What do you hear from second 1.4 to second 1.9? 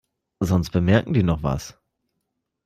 was.